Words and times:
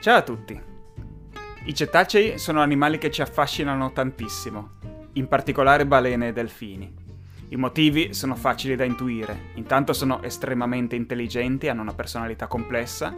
Ciao 0.00 0.16
a 0.16 0.22
tutti! 0.22 0.58
I 1.64 1.74
cetacei 1.74 2.38
sono 2.38 2.62
animali 2.62 2.96
che 2.96 3.10
ci 3.10 3.20
affascinano 3.20 3.92
tantissimo, 3.92 4.70
in 5.12 5.28
particolare 5.28 5.84
balene 5.84 6.28
e 6.28 6.32
delfini. 6.32 6.90
I 7.50 7.56
motivi 7.56 8.14
sono 8.14 8.34
facili 8.34 8.76
da 8.76 8.84
intuire, 8.84 9.50
intanto 9.56 9.92
sono 9.92 10.22
estremamente 10.22 10.96
intelligenti, 10.96 11.68
hanno 11.68 11.82
una 11.82 11.92
personalità 11.92 12.46
complessa 12.46 13.14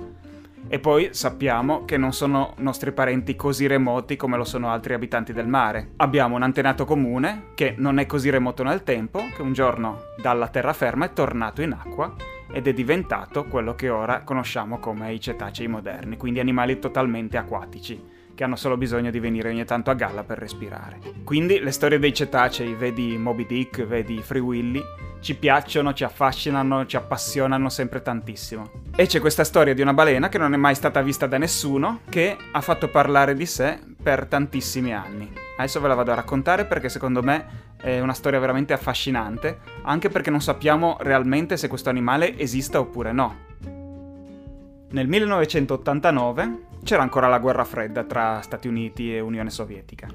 e 0.66 0.80
poi 0.80 1.10
sappiamo 1.12 1.84
che 1.84 1.96
non 1.96 2.12
sono 2.12 2.54
nostri 2.56 2.90
parenti 2.90 3.36
così 3.36 3.68
remoti 3.68 4.16
come 4.16 4.36
lo 4.36 4.44
sono 4.44 4.68
altri 4.68 4.94
abitanti 4.94 5.32
del 5.32 5.46
mare. 5.46 5.92
Abbiamo 5.98 6.34
un 6.34 6.42
antenato 6.42 6.84
comune 6.84 7.50
che 7.54 7.76
non 7.78 8.00
è 8.00 8.06
così 8.06 8.28
remoto 8.28 8.64
nel 8.64 8.82
tempo, 8.82 9.24
che 9.36 9.42
un 9.42 9.52
giorno 9.52 10.00
dalla 10.20 10.48
terraferma 10.48 11.04
è 11.04 11.12
tornato 11.12 11.62
in 11.62 11.78
acqua 11.78 12.12
ed 12.52 12.66
è 12.66 12.72
diventato 12.72 13.44
quello 13.44 13.74
che 13.74 13.88
ora 13.88 14.22
conosciamo 14.22 14.78
come 14.78 15.12
i 15.12 15.20
cetacei 15.20 15.66
moderni, 15.66 16.16
quindi 16.16 16.40
animali 16.40 16.78
totalmente 16.78 17.36
acquatici 17.36 18.20
che 18.34 18.44
hanno 18.44 18.56
solo 18.56 18.76
bisogno 18.76 19.10
di 19.10 19.20
venire 19.20 19.50
ogni 19.50 19.64
tanto 19.64 19.90
a 19.90 19.94
galla 19.94 20.24
per 20.24 20.38
respirare. 20.38 20.98
Quindi 21.24 21.60
le 21.60 21.70
storie 21.70 21.98
dei 21.98 22.14
cetacei, 22.14 22.74
vedi 22.74 23.16
Moby 23.18 23.46
Dick, 23.46 23.84
vedi 23.84 24.22
Free 24.22 24.40
Willy, 24.40 24.82
ci 25.20 25.36
piacciono, 25.36 25.92
ci 25.92 26.04
affascinano, 26.04 26.86
ci 26.86 26.96
appassionano 26.96 27.68
sempre 27.68 28.02
tantissimo. 28.02 28.70
E 28.96 29.06
c'è 29.06 29.20
questa 29.20 29.44
storia 29.44 29.74
di 29.74 29.82
una 29.82 29.94
balena 29.94 30.28
che 30.28 30.38
non 30.38 30.54
è 30.54 30.56
mai 30.56 30.74
stata 30.74 31.00
vista 31.02 31.26
da 31.26 31.38
nessuno, 31.38 32.00
che 32.08 32.36
ha 32.50 32.60
fatto 32.60 32.88
parlare 32.88 33.34
di 33.34 33.46
sé 33.46 33.78
per 34.02 34.26
tantissimi 34.26 34.92
anni. 34.92 35.30
Adesso 35.56 35.80
ve 35.80 35.88
la 35.88 35.94
vado 35.94 36.12
a 36.12 36.16
raccontare 36.16 36.64
perché 36.64 36.88
secondo 36.88 37.22
me 37.22 37.71
è 37.82 38.00
una 38.00 38.14
storia 38.14 38.38
veramente 38.38 38.72
affascinante, 38.72 39.58
anche 39.82 40.08
perché 40.08 40.30
non 40.30 40.40
sappiamo 40.40 40.96
realmente 41.00 41.56
se 41.56 41.68
questo 41.68 41.90
animale 41.90 42.38
esista 42.38 42.78
oppure 42.78 43.12
no. 43.12 43.36
Nel 44.90 45.08
1989 45.08 46.66
c'era 46.84 47.02
ancora 47.02 47.26
la 47.26 47.38
guerra 47.38 47.64
fredda 47.64 48.04
tra 48.04 48.40
Stati 48.40 48.68
Uniti 48.68 49.14
e 49.14 49.20
Unione 49.20 49.50
Sovietica. 49.50 50.06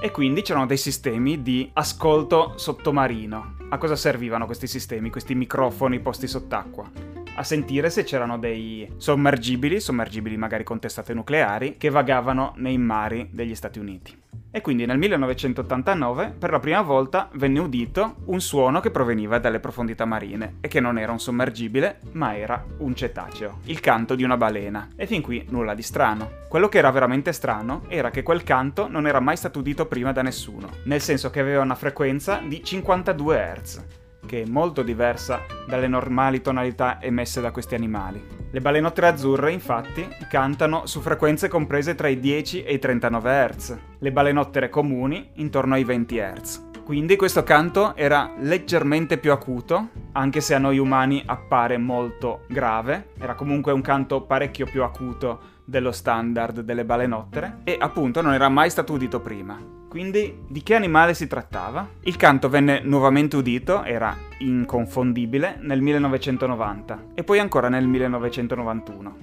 E 0.00 0.10
quindi 0.10 0.42
c'erano 0.42 0.66
dei 0.66 0.76
sistemi 0.76 1.42
di 1.42 1.70
ascolto 1.74 2.54
sottomarino. 2.56 3.56
A 3.68 3.78
cosa 3.78 3.96
servivano 3.96 4.46
questi 4.46 4.66
sistemi, 4.66 5.10
questi 5.10 5.34
microfoni 5.34 6.00
posti 6.00 6.26
sott'acqua? 6.26 7.13
A 7.36 7.42
sentire 7.42 7.90
se 7.90 8.04
c'erano 8.04 8.38
dei 8.38 8.88
sommergibili, 8.96 9.80
sommergibili 9.80 10.36
magari 10.36 10.62
con 10.62 10.78
testate 10.78 11.14
nucleari, 11.14 11.76
che 11.76 11.90
vagavano 11.90 12.54
nei 12.56 12.78
mari 12.78 13.28
degli 13.32 13.54
Stati 13.54 13.78
Uniti 13.78 14.22
e 14.56 14.60
quindi 14.60 14.86
nel 14.86 14.98
1989 14.98 16.36
per 16.38 16.52
la 16.52 16.60
prima 16.60 16.80
volta 16.80 17.28
venne 17.32 17.58
udito 17.58 18.18
un 18.26 18.40
suono 18.40 18.78
che 18.78 18.92
proveniva 18.92 19.40
dalle 19.40 19.58
profondità 19.58 20.04
marine 20.04 20.58
e 20.60 20.68
che 20.68 20.78
non 20.78 20.96
era 20.96 21.10
un 21.10 21.18
sommergibile 21.18 21.98
ma 22.12 22.36
era 22.36 22.64
un 22.78 22.94
cetaceo, 22.94 23.58
il 23.64 23.80
canto 23.80 24.14
di 24.14 24.22
una 24.22 24.36
balena. 24.36 24.90
E 24.94 25.08
fin 25.08 25.22
qui 25.22 25.44
nulla 25.48 25.74
di 25.74 25.82
strano. 25.82 26.42
Quello 26.48 26.68
che 26.68 26.78
era 26.78 26.92
veramente 26.92 27.32
strano 27.32 27.82
era 27.88 28.10
che 28.10 28.22
quel 28.22 28.44
canto 28.44 28.86
non 28.86 29.08
era 29.08 29.18
mai 29.18 29.36
stato 29.36 29.58
udito 29.58 29.86
prima 29.86 30.12
da 30.12 30.22
nessuno, 30.22 30.70
nel 30.84 31.00
senso 31.00 31.30
che 31.30 31.40
aveva 31.40 31.62
una 31.62 31.74
frequenza 31.74 32.40
di 32.46 32.62
52 32.62 33.54
Hz 33.60 33.84
che 34.26 34.42
è 34.42 34.46
molto 34.46 34.82
diversa 34.82 35.40
dalle 35.66 35.88
normali 35.88 36.40
tonalità 36.40 37.00
emesse 37.00 37.40
da 37.40 37.50
questi 37.50 37.74
animali. 37.74 38.22
Le 38.50 38.60
balenottere 38.60 39.08
azzurre, 39.08 39.50
infatti, 39.50 40.06
cantano 40.28 40.86
su 40.86 41.00
frequenze 41.00 41.48
comprese 41.48 41.94
tra 41.94 42.08
i 42.08 42.20
10 42.20 42.62
e 42.62 42.74
i 42.74 42.78
39 42.78 43.48
Hz, 43.48 43.78
le 43.98 44.12
balenottere 44.12 44.68
comuni 44.68 45.30
intorno 45.34 45.74
ai 45.74 45.84
20 45.84 46.16
Hz. 46.16 46.62
Quindi 46.84 47.16
questo 47.16 47.42
canto 47.42 47.96
era 47.96 48.34
leggermente 48.38 49.16
più 49.16 49.32
acuto, 49.32 49.88
anche 50.12 50.42
se 50.42 50.54
a 50.54 50.58
noi 50.58 50.78
umani 50.78 51.22
appare 51.24 51.78
molto 51.78 52.42
grave, 52.46 53.08
era 53.18 53.34
comunque 53.34 53.72
un 53.72 53.80
canto 53.80 54.20
parecchio 54.20 54.66
più 54.66 54.82
acuto 54.82 55.52
dello 55.64 55.92
standard 55.92 56.60
delle 56.60 56.84
balenottere 56.84 57.60
e 57.64 57.76
appunto 57.80 58.20
non 58.20 58.34
era 58.34 58.50
mai 58.50 58.68
stato 58.68 58.92
udito 58.92 59.20
prima. 59.20 59.83
Quindi 59.94 60.40
di 60.48 60.60
che 60.64 60.74
animale 60.74 61.14
si 61.14 61.28
trattava? 61.28 61.88
Il 62.00 62.16
canto 62.16 62.48
venne 62.48 62.80
nuovamente 62.82 63.36
udito, 63.36 63.84
era 63.84 64.12
inconfondibile, 64.38 65.56
nel 65.60 65.80
1990 65.82 67.04
e 67.14 67.22
poi 67.22 67.38
ancora 67.38 67.68
nel 67.68 67.86
1991. 67.86 69.16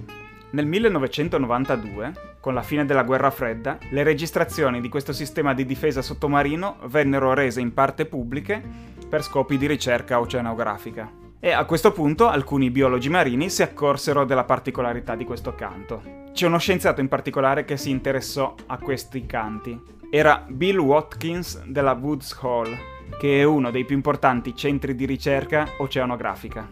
Nel 0.52 0.66
1992, 0.66 2.14
con 2.40 2.54
la 2.54 2.62
fine 2.62 2.86
della 2.86 3.04
guerra 3.04 3.32
fredda, 3.32 3.80
le 3.90 4.04
registrazioni 4.04 4.80
di 4.80 4.88
questo 4.88 5.12
sistema 5.12 5.54
di 5.54 5.66
difesa 5.66 6.02
sottomarino 6.02 6.78
vennero 6.86 7.34
rese 7.34 7.60
in 7.60 7.74
parte 7.74 8.06
pubbliche 8.06 8.64
per 9.10 9.24
scopi 9.24 9.58
di 9.58 9.68
ricerca 9.68 10.22
oceanografica. 10.22 11.21
E 11.44 11.50
a 11.50 11.66
questo 11.66 11.92
punto 11.92 12.28
alcuni 12.28 12.70
biologi 12.70 13.10
marini 13.10 13.50
si 13.50 13.64
accorsero 13.64 14.26
della 14.26 14.44
particolarità 14.44 15.16
di 15.16 15.26
questo 15.26 15.56
canto. 15.56 16.04
C'è 16.32 16.46
uno 16.46 16.60
scienziato 16.60 17.02
in 17.02 17.08
particolare 17.08 17.66
che 17.66 17.78
si 17.78 17.90
interessò 17.90 18.54
a 18.68 18.78
questi 18.78 19.26
canti 19.26 19.76
era 20.12 20.46
Bill 20.48 20.78
Watkins 20.78 21.64
della 21.64 21.94
Woods 21.94 22.38
Hole, 22.42 22.78
che 23.18 23.40
è 23.40 23.44
uno 23.44 23.72
dei 23.72 23.86
più 23.86 23.96
importanti 23.96 24.56
centri 24.56 24.94
di 24.94 25.06
ricerca 25.06 25.68
oceanografica. 25.80 26.70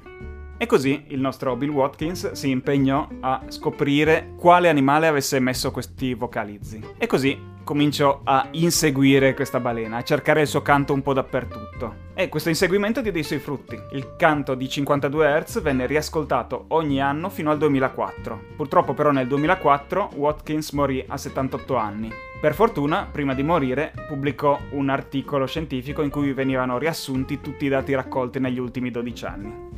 E 0.55 0.65
così 0.67 1.05
il 1.07 1.19
nostro 1.19 1.55
Bill 1.55 1.71
Watkins 1.71 2.33
si 2.33 2.51
impegnò 2.51 3.07
a 3.21 3.41
scoprire 3.47 4.33
quale 4.37 4.69
animale 4.69 5.07
avesse 5.07 5.37
emesso 5.37 5.71
questi 5.71 6.13
vocalizzi. 6.13 6.79
E 6.95 7.07
così 7.07 7.35
cominciò 7.69 8.21
a 8.23 8.47
inseguire 8.53 9.35
questa 9.35 9.59
balena, 9.59 9.97
a 9.97 10.03
cercare 10.03 10.41
il 10.41 10.47
suo 10.47 10.63
canto 10.63 10.91
un 10.91 11.03
po' 11.03 11.13
dappertutto. 11.13 12.07
E 12.15 12.27
questo 12.27 12.49
inseguimento 12.49 12.99
diede 12.99 13.19
i 13.19 13.23
suoi 13.23 13.37
frutti. 13.37 13.79
Il 13.91 14.15
canto 14.17 14.55
di 14.55 14.67
52 14.67 15.43
Hz 15.43 15.61
venne 15.61 15.85
riascoltato 15.85 16.65
ogni 16.69 16.99
anno 16.99 17.29
fino 17.29 17.51
al 17.51 17.59
2004. 17.59 18.41
Purtroppo 18.55 18.95
però 18.95 19.11
nel 19.11 19.27
2004 19.27 20.13
Watkins 20.15 20.71
morì 20.71 21.05
a 21.07 21.15
78 21.15 21.75
anni. 21.75 22.11
Per 22.41 22.55
fortuna, 22.55 23.07
prima 23.11 23.35
di 23.35 23.43
morire, 23.43 23.93
pubblicò 24.07 24.59
un 24.71 24.89
articolo 24.89 25.45
scientifico 25.45 26.01
in 26.01 26.09
cui 26.09 26.33
venivano 26.33 26.79
riassunti 26.79 27.39
tutti 27.39 27.65
i 27.65 27.69
dati 27.69 27.93
raccolti 27.93 28.39
negli 28.39 28.57
ultimi 28.57 28.89
12 28.89 29.25
anni. 29.25 29.68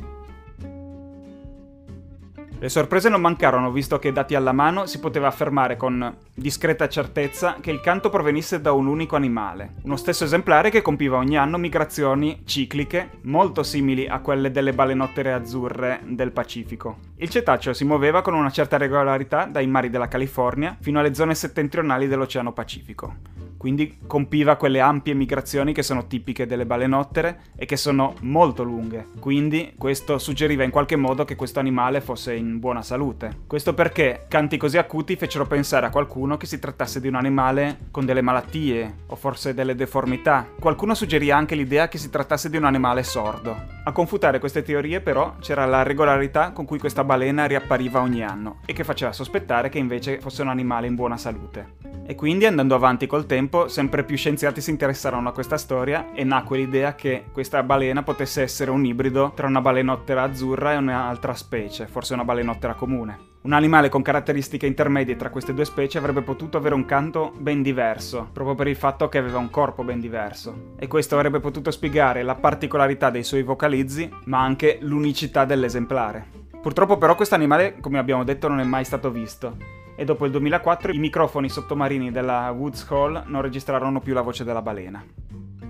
Le 2.62 2.68
sorprese 2.68 3.08
non 3.08 3.20
mancarono, 3.20 3.72
visto 3.72 3.98
che 3.98 4.12
dati 4.12 4.36
alla 4.36 4.52
mano 4.52 4.86
si 4.86 5.00
poteva 5.00 5.26
affermare 5.26 5.76
con 5.76 6.16
discreta 6.32 6.88
certezza 6.88 7.56
che 7.60 7.72
il 7.72 7.80
canto 7.80 8.08
provenisse 8.08 8.60
da 8.60 8.70
un 8.70 8.86
unico 8.86 9.16
animale, 9.16 9.72
uno 9.82 9.96
stesso 9.96 10.22
esemplare 10.22 10.70
che 10.70 10.80
compiva 10.80 11.16
ogni 11.16 11.36
anno 11.36 11.58
migrazioni 11.58 12.42
cicliche 12.44 13.18
molto 13.22 13.64
simili 13.64 14.06
a 14.06 14.20
quelle 14.20 14.52
delle 14.52 14.74
balenottere 14.74 15.32
azzurre 15.32 16.02
del 16.04 16.30
Pacifico. 16.30 16.98
Il 17.16 17.30
cetaceo 17.30 17.72
si 17.72 17.84
muoveva 17.84 18.22
con 18.22 18.34
una 18.34 18.50
certa 18.50 18.76
regolarità 18.76 19.46
dai 19.46 19.66
mari 19.66 19.90
della 19.90 20.06
California 20.06 20.76
fino 20.80 21.00
alle 21.00 21.14
zone 21.14 21.34
settentrionali 21.34 22.06
dell'Oceano 22.06 22.52
Pacifico 22.52 23.41
quindi 23.62 23.98
compiva 24.08 24.56
quelle 24.56 24.80
ampie 24.80 25.14
migrazioni 25.14 25.72
che 25.72 25.84
sono 25.84 26.08
tipiche 26.08 26.48
delle 26.48 26.66
balenottere 26.66 27.42
e 27.54 27.64
che 27.64 27.76
sono 27.76 28.14
molto 28.22 28.64
lunghe. 28.64 29.06
Quindi 29.20 29.74
questo 29.78 30.18
suggeriva 30.18 30.64
in 30.64 30.72
qualche 30.72 30.96
modo 30.96 31.24
che 31.24 31.36
questo 31.36 31.60
animale 31.60 32.00
fosse 32.00 32.34
in 32.34 32.58
buona 32.58 32.82
salute. 32.82 33.42
Questo 33.46 33.72
perché 33.72 34.24
canti 34.26 34.56
così 34.56 34.78
acuti 34.78 35.14
fecero 35.14 35.46
pensare 35.46 35.86
a 35.86 35.90
qualcuno 35.90 36.36
che 36.36 36.46
si 36.46 36.58
trattasse 36.58 37.00
di 37.00 37.06
un 37.06 37.14
animale 37.14 37.78
con 37.92 38.04
delle 38.04 38.20
malattie 38.20 38.96
o 39.06 39.14
forse 39.14 39.54
delle 39.54 39.76
deformità. 39.76 40.44
Qualcuno 40.58 40.96
suggerì 40.96 41.30
anche 41.30 41.54
l'idea 41.54 41.86
che 41.86 41.98
si 41.98 42.10
trattasse 42.10 42.50
di 42.50 42.56
un 42.56 42.64
animale 42.64 43.04
sordo. 43.04 43.56
A 43.84 43.92
confutare 43.92 44.40
queste 44.40 44.64
teorie 44.64 45.00
però 45.00 45.36
c'era 45.38 45.66
la 45.66 45.84
regolarità 45.84 46.50
con 46.50 46.64
cui 46.64 46.80
questa 46.80 47.04
balena 47.04 47.44
riappariva 47.44 48.00
ogni 48.00 48.24
anno 48.24 48.56
e 48.66 48.72
che 48.72 48.82
faceva 48.82 49.12
sospettare 49.12 49.68
che 49.68 49.78
invece 49.78 50.18
fosse 50.18 50.42
un 50.42 50.48
animale 50.48 50.88
in 50.88 50.96
buona 50.96 51.16
salute. 51.16 51.81
E 52.12 52.14
quindi 52.14 52.44
andando 52.44 52.74
avanti 52.74 53.06
col 53.06 53.24
tempo, 53.24 53.68
sempre 53.68 54.04
più 54.04 54.18
scienziati 54.18 54.60
si 54.60 54.68
interessarono 54.68 55.30
a 55.30 55.32
questa 55.32 55.56
storia 55.56 56.12
e 56.12 56.24
nacque 56.24 56.58
l'idea 56.58 56.94
che 56.94 57.24
questa 57.32 57.62
balena 57.62 58.02
potesse 58.02 58.42
essere 58.42 58.70
un 58.70 58.84
ibrido 58.84 59.32
tra 59.34 59.46
una 59.46 59.62
balenottera 59.62 60.24
azzurra 60.24 60.74
e 60.74 60.76
un'altra 60.76 61.32
specie, 61.32 61.86
forse 61.86 62.12
una 62.12 62.24
balenottera 62.24 62.74
comune. 62.74 63.18
Un 63.44 63.54
animale 63.54 63.88
con 63.88 64.02
caratteristiche 64.02 64.66
intermedie 64.66 65.16
tra 65.16 65.30
queste 65.30 65.54
due 65.54 65.64
specie 65.64 65.96
avrebbe 65.96 66.20
potuto 66.20 66.58
avere 66.58 66.74
un 66.74 66.84
canto 66.84 67.32
ben 67.38 67.62
diverso, 67.62 68.28
proprio 68.30 68.56
per 68.56 68.68
il 68.68 68.76
fatto 68.76 69.08
che 69.08 69.16
aveva 69.16 69.38
un 69.38 69.48
corpo 69.48 69.82
ben 69.82 69.98
diverso. 69.98 70.74
E 70.78 70.88
questo 70.88 71.14
avrebbe 71.14 71.40
potuto 71.40 71.70
spiegare 71.70 72.22
la 72.22 72.34
particolarità 72.34 73.08
dei 73.08 73.24
suoi 73.24 73.42
vocalizzi, 73.42 74.06
ma 74.24 74.42
anche 74.42 74.76
l'unicità 74.82 75.46
dell'esemplare. 75.46 76.26
Purtroppo 76.60 76.98
però 76.98 77.14
questo 77.14 77.36
animale, 77.36 77.80
come 77.80 77.98
abbiamo 77.98 78.22
detto, 78.22 78.48
non 78.48 78.60
è 78.60 78.64
mai 78.64 78.84
stato 78.84 79.10
visto 79.10 79.80
e 79.94 80.04
dopo 80.04 80.24
il 80.24 80.30
2004 80.30 80.92
i 80.92 80.98
microfoni 80.98 81.48
sottomarini 81.48 82.10
della 82.10 82.50
Woods 82.50 82.86
Hole 82.88 83.22
non 83.26 83.42
registrarono 83.42 84.00
più 84.00 84.14
la 84.14 84.22
voce 84.22 84.44
della 84.44 84.62
balena. 84.62 85.04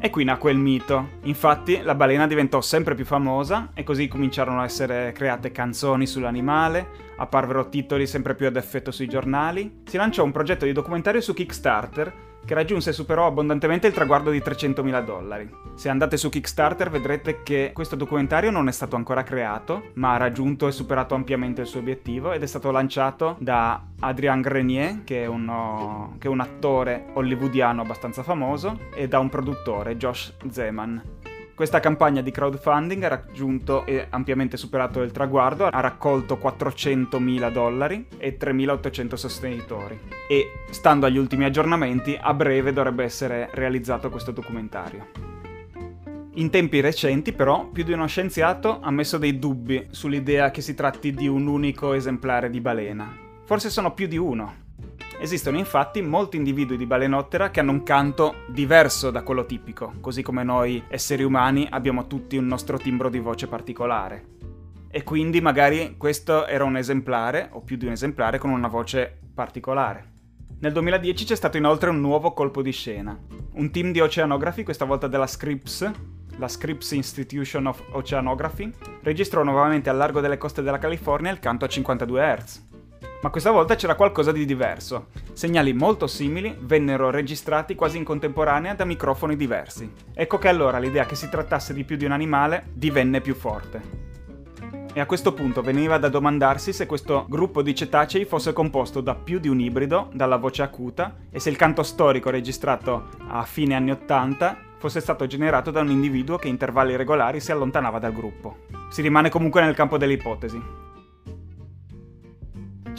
E 0.04 0.10
qui 0.10 0.24
nacque 0.24 0.50
il 0.50 0.58
mito. 0.58 1.10
Infatti 1.22 1.80
la 1.80 1.94
balena 1.94 2.26
diventò 2.26 2.60
sempre 2.60 2.96
più 2.96 3.04
famosa 3.04 3.70
e 3.72 3.84
così 3.84 4.08
cominciarono 4.08 4.60
a 4.60 4.64
essere 4.64 5.12
create 5.12 5.52
canzoni 5.52 6.06
sull'animale, 6.06 6.88
apparvero 7.16 7.68
titoli 7.68 8.06
sempre 8.06 8.34
più 8.34 8.46
ad 8.46 8.56
effetto 8.56 8.90
sui 8.90 9.06
giornali. 9.06 9.82
Si 9.84 9.96
lanciò 9.96 10.24
un 10.24 10.32
progetto 10.32 10.64
di 10.64 10.72
documentario 10.72 11.20
su 11.20 11.34
Kickstarter 11.34 12.30
che 12.44 12.54
raggiunse 12.54 12.90
e 12.90 12.92
superò 12.92 13.26
abbondantemente 13.26 13.86
il 13.86 13.92
traguardo 13.92 14.30
di 14.30 14.38
300.000 14.38 15.04
dollari. 15.04 15.50
Se 15.74 15.88
andate 15.88 16.16
su 16.16 16.28
Kickstarter 16.28 16.90
vedrete 16.90 17.42
che 17.42 17.70
questo 17.72 17.96
documentario 17.96 18.50
non 18.50 18.68
è 18.68 18.72
stato 18.72 18.96
ancora 18.96 19.22
creato, 19.22 19.90
ma 19.94 20.14
ha 20.14 20.18
raggiunto 20.18 20.66
e 20.66 20.72
superato 20.72 21.14
ampiamente 21.14 21.62
il 21.62 21.66
suo 21.66 21.80
obiettivo 21.80 22.32
ed 22.32 22.42
è 22.42 22.46
stato 22.46 22.70
lanciato 22.70 23.36
da 23.38 23.82
Adrian 24.00 24.40
Grenier, 24.40 25.04
che 25.04 25.22
è, 25.22 25.26
uno, 25.26 26.16
che 26.18 26.28
è 26.28 26.30
un 26.30 26.40
attore 26.40 27.06
hollywoodiano 27.14 27.82
abbastanza 27.82 28.22
famoso, 28.22 28.78
e 28.94 29.08
da 29.08 29.18
un 29.18 29.28
produttore, 29.28 29.96
Josh 29.96 30.34
Zeman. 30.50 31.21
Questa 31.54 31.80
campagna 31.80 32.22
di 32.22 32.30
crowdfunding 32.30 33.02
ha 33.04 33.08
raggiunto 33.08 33.84
e 33.84 34.06
ampiamente 34.08 34.56
superato 34.56 35.02
il 35.02 35.12
traguardo, 35.12 35.66
ha 35.66 35.80
raccolto 35.80 36.40
400.000 36.42 37.52
dollari 37.52 38.06
e 38.16 38.38
3.800 38.38 39.14
sostenitori 39.14 39.98
e, 40.28 40.64
stando 40.70 41.04
agli 41.04 41.18
ultimi 41.18 41.44
aggiornamenti, 41.44 42.18
a 42.18 42.32
breve 42.32 42.72
dovrebbe 42.72 43.04
essere 43.04 43.50
realizzato 43.52 44.08
questo 44.08 44.30
documentario. 44.30 45.06
In 46.36 46.48
tempi 46.48 46.80
recenti, 46.80 47.34
però, 47.34 47.66
più 47.66 47.84
di 47.84 47.92
uno 47.92 48.06
scienziato 48.06 48.80
ha 48.80 48.90
messo 48.90 49.18
dei 49.18 49.38
dubbi 49.38 49.88
sull'idea 49.90 50.50
che 50.50 50.62
si 50.62 50.74
tratti 50.74 51.12
di 51.12 51.28
un 51.28 51.46
unico 51.46 51.92
esemplare 51.92 52.48
di 52.48 52.62
balena. 52.62 53.14
Forse 53.44 53.68
sono 53.68 53.92
più 53.92 54.06
di 54.06 54.16
uno, 54.16 54.61
Esistono 55.22 55.56
infatti 55.56 56.02
molti 56.02 56.36
individui 56.36 56.76
di 56.76 56.84
balenottera 56.84 57.52
che 57.52 57.60
hanno 57.60 57.70
un 57.70 57.84
canto 57.84 58.38
diverso 58.48 59.12
da 59.12 59.22
quello 59.22 59.46
tipico, 59.46 59.92
così 60.00 60.20
come 60.20 60.42
noi 60.42 60.82
esseri 60.88 61.22
umani 61.22 61.68
abbiamo 61.70 62.08
tutti 62.08 62.36
un 62.36 62.48
nostro 62.48 62.76
timbro 62.76 63.08
di 63.08 63.20
voce 63.20 63.46
particolare. 63.46 64.30
E 64.90 65.04
quindi 65.04 65.40
magari 65.40 65.94
questo 65.96 66.44
era 66.48 66.64
un 66.64 66.76
esemplare, 66.76 67.50
o 67.52 67.60
più 67.60 67.76
di 67.76 67.86
un 67.86 67.92
esemplare, 67.92 68.38
con 68.38 68.50
una 68.50 68.66
voce 68.66 69.20
particolare. 69.32 70.10
Nel 70.58 70.72
2010 70.72 71.24
c'è 71.24 71.36
stato 71.36 71.56
inoltre 71.56 71.90
un 71.90 72.00
nuovo 72.00 72.32
colpo 72.32 72.60
di 72.60 72.72
scena. 72.72 73.16
Un 73.52 73.70
team 73.70 73.92
di 73.92 74.00
oceanografi, 74.00 74.64
questa 74.64 74.86
volta 74.86 75.06
della 75.06 75.28
Scripps, 75.28 75.88
la 76.36 76.48
Scripps 76.48 76.90
Institution 76.90 77.66
of 77.66 77.80
Oceanography, 77.92 78.72
registrò 79.02 79.44
nuovamente 79.44 79.88
al 79.88 79.98
largo 79.98 80.20
delle 80.20 80.36
coste 80.36 80.62
della 80.62 80.78
California 80.78 81.30
il 81.30 81.38
canto 81.38 81.64
a 81.64 81.68
52 81.68 82.36
Hz. 82.36 82.70
Ma 83.22 83.30
questa 83.30 83.52
volta 83.52 83.76
c'era 83.76 83.94
qualcosa 83.94 84.32
di 84.32 84.44
diverso. 84.44 85.06
Segnali 85.32 85.72
molto 85.72 86.08
simili 86.08 86.56
vennero 86.58 87.08
registrati 87.10 87.76
quasi 87.76 87.96
in 87.96 88.02
contemporanea 88.02 88.74
da 88.74 88.84
microfoni 88.84 89.36
diversi. 89.36 89.88
Ecco 90.12 90.38
che 90.38 90.48
allora 90.48 90.78
l'idea 90.78 91.06
che 91.06 91.14
si 91.14 91.28
trattasse 91.28 91.72
di 91.72 91.84
più 91.84 91.96
di 91.96 92.04
un 92.04 92.10
animale 92.10 92.64
divenne 92.72 93.20
più 93.20 93.36
forte. 93.36 93.80
E 94.92 94.98
a 94.98 95.06
questo 95.06 95.32
punto 95.34 95.62
veniva 95.62 95.98
da 95.98 96.08
domandarsi 96.08 96.72
se 96.72 96.86
questo 96.86 97.24
gruppo 97.28 97.62
di 97.62 97.76
cetacei 97.76 98.24
fosse 98.24 98.52
composto 98.52 99.00
da 99.00 99.14
più 99.14 99.38
di 99.38 99.48
un 99.48 99.60
ibrido, 99.60 100.10
dalla 100.12 100.36
voce 100.36 100.62
acuta, 100.62 101.16
e 101.30 101.38
se 101.38 101.48
il 101.48 101.56
canto 101.56 101.84
storico 101.84 102.28
registrato 102.28 103.10
a 103.28 103.44
fine 103.44 103.76
anni 103.76 103.92
80 103.92 104.58
fosse 104.78 104.98
stato 104.98 105.28
generato 105.28 105.70
da 105.70 105.80
un 105.80 105.90
individuo 105.90 106.38
che 106.38 106.48
a 106.48 106.50
intervalli 106.50 106.96
regolari 106.96 107.38
si 107.38 107.52
allontanava 107.52 108.00
dal 108.00 108.12
gruppo. 108.12 108.66
Si 108.90 109.00
rimane 109.00 109.30
comunque 109.30 109.62
nel 109.62 109.76
campo 109.76 109.96
delle 109.96 110.14
ipotesi. 110.14 110.90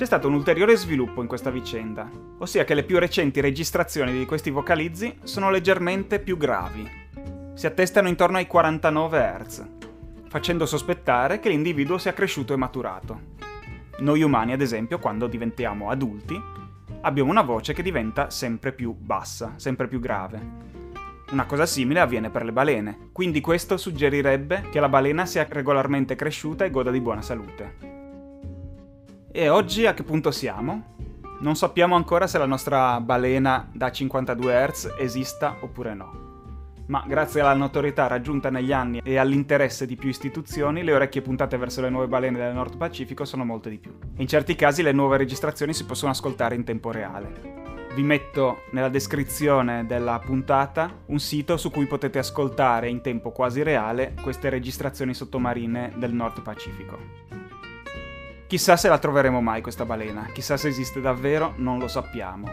C'è 0.03 0.09
stato 0.09 0.27
un 0.27 0.33
ulteriore 0.33 0.75
sviluppo 0.75 1.21
in 1.21 1.29
questa 1.29 1.49
vicenda, 1.49 2.11
ossia 2.39 2.65
che 2.65 2.73
le 2.73 2.83
più 2.83 2.99
recenti 2.99 3.39
registrazioni 3.39 4.11
di 4.11 4.25
questi 4.25 4.49
vocalizzi 4.49 5.19
sono 5.23 5.49
leggermente 5.49 6.19
più 6.19 6.35
gravi. 6.35 6.85
Si 7.53 7.65
attestano 7.65 8.09
intorno 8.09 8.35
ai 8.35 8.45
49 8.45 9.37
Hz, 9.39 9.65
facendo 10.27 10.65
sospettare 10.65 11.39
che 11.39 11.47
l'individuo 11.47 11.97
sia 11.97 12.11
cresciuto 12.11 12.51
e 12.51 12.57
maturato. 12.57 13.21
Noi 13.99 14.23
umani, 14.23 14.51
ad 14.51 14.59
esempio, 14.59 14.99
quando 14.99 15.27
diventiamo 15.27 15.89
adulti, 15.89 16.37
abbiamo 16.99 17.31
una 17.31 17.41
voce 17.41 17.71
che 17.71 17.81
diventa 17.81 18.29
sempre 18.29 18.73
più 18.73 18.93
bassa, 18.93 19.53
sempre 19.55 19.87
più 19.87 20.01
grave. 20.01 20.41
Una 21.31 21.45
cosa 21.45 21.65
simile 21.65 22.01
avviene 22.01 22.29
per 22.29 22.43
le 22.43 22.51
balene, 22.51 23.07
quindi 23.13 23.39
questo 23.39 23.77
suggerirebbe 23.77 24.65
che 24.69 24.81
la 24.81 24.89
balena 24.89 25.25
sia 25.25 25.47
regolarmente 25.49 26.15
cresciuta 26.15 26.65
e 26.65 26.71
goda 26.71 26.91
di 26.91 26.99
buona 26.99 27.21
salute. 27.21 27.93
E 29.35 29.49
oggi 29.49 29.87
a 29.87 29.95
che 29.95 30.03
punto 30.03 30.29
siamo? 30.29 30.93
Non 31.39 31.55
sappiamo 31.55 31.95
ancora 31.95 32.27
se 32.27 32.37
la 32.37 32.45
nostra 32.45 33.01
balena 33.01 33.67
da 33.73 33.91
52 33.91 34.67
Hz 34.67 34.93
esista 34.99 35.57
oppure 35.59 35.95
no. 35.95 36.83
Ma 36.85 37.03
grazie 37.07 37.41
alla 37.41 37.55
notorietà 37.55 38.05
raggiunta 38.05 38.51
negli 38.51 38.71
anni 38.71 39.01
e 39.03 39.17
all'interesse 39.17 39.87
di 39.87 39.95
più 39.95 40.09
istituzioni, 40.09 40.83
le 40.83 40.93
orecchie 40.93 41.23
puntate 41.23 41.57
verso 41.57 41.81
le 41.81 41.89
nuove 41.89 42.05
balene 42.05 42.37
del 42.37 42.53
Nord 42.53 42.77
Pacifico 42.77 43.25
sono 43.25 43.43
molte 43.43 43.71
di 43.71 43.79
più. 43.79 43.97
In 44.17 44.27
certi 44.27 44.53
casi 44.53 44.83
le 44.83 44.91
nuove 44.91 45.17
registrazioni 45.17 45.73
si 45.73 45.85
possono 45.85 46.11
ascoltare 46.11 46.53
in 46.53 46.63
tempo 46.63 46.91
reale. 46.91 47.61
Vi 47.95 48.03
metto 48.03 48.65
nella 48.69 48.89
descrizione 48.89 49.87
della 49.87 50.19
puntata 50.23 50.93
un 51.07 51.17
sito 51.17 51.57
su 51.57 51.71
cui 51.71 51.87
potete 51.87 52.19
ascoltare 52.19 52.87
in 52.87 53.01
tempo 53.01 53.31
quasi 53.31 53.63
reale 53.63 54.13
queste 54.21 54.49
registrazioni 54.49 55.15
sottomarine 55.15 55.91
del 55.95 56.13
Nord 56.13 56.43
Pacifico. 56.43 57.42
Chissà 58.53 58.77
se 58.77 58.87
la 58.87 58.99
troveremo 58.99 59.41
mai 59.41 59.63
questa 59.63 59.83
balena, 59.83 60.27
chissà 60.31 60.57
se 60.57 60.67
esiste 60.67 61.01
davvero, 61.01 61.55
non 61.55 61.79
lo 61.79 61.87
sappiamo. 61.87 62.47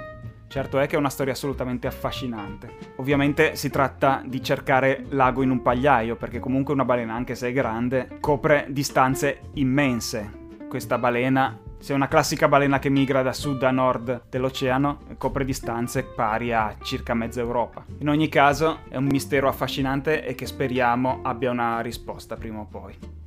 Certo 0.48 0.78
è 0.78 0.86
che 0.86 0.94
è 0.96 0.98
una 0.98 1.10
storia 1.10 1.34
assolutamente 1.34 1.86
affascinante. 1.86 2.94
Ovviamente 2.96 3.54
si 3.54 3.68
tratta 3.68 4.22
di 4.24 4.42
cercare 4.42 5.04
l'ago 5.10 5.42
in 5.42 5.50
un 5.50 5.60
pagliaio, 5.60 6.16
perché 6.16 6.38
comunque 6.38 6.72
una 6.72 6.86
balena, 6.86 7.12
anche 7.12 7.34
se 7.34 7.48
è 7.48 7.52
grande, 7.52 8.16
copre 8.18 8.64
distanze 8.70 9.50
immense. 9.56 10.48
Questa 10.70 10.96
balena, 10.96 11.58
se 11.78 11.92
è 11.92 11.96
una 11.96 12.08
classica 12.08 12.48
balena 12.48 12.78
che 12.78 12.88
migra 12.88 13.20
da 13.20 13.34
sud 13.34 13.62
a 13.62 13.70
nord 13.70 14.22
dell'oceano, 14.30 15.00
copre 15.18 15.44
distanze 15.44 16.02
pari 16.02 16.50
a 16.54 16.76
circa 16.80 17.12
mezza 17.12 17.40
Europa. 17.40 17.84
In 17.98 18.08
ogni 18.08 18.30
caso 18.30 18.84
è 18.88 18.96
un 18.96 19.04
mistero 19.04 19.48
affascinante 19.48 20.24
e 20.24 20.34
che 20.34 20.46
speriamo 20.46 21.20
abbia 21.24 21.50
una 21.50 21.80
risposta 21.80 22.36
prima 22.36 22.60
o 22.60 22.64
poi. 22.64 23.19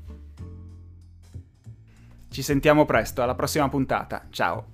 Ci 2.34 2.42
sentiamo 2.42 2.84
presto, 2.84 3.22
alla 3.22 3.36
prossima 3.36 3.70
puntata. 3.70 4.26
Ciao. 4.32 4.73